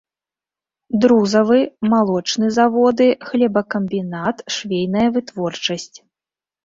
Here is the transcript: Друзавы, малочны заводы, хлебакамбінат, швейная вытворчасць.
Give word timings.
Друзавы, 1.03 1.57
малочны 1.91 2.47
заводы, 2.57 3.07
хлебакамбінат, 3.29 4.37
швейная 4.59 5.07
вытворчасць. 5.19 5.97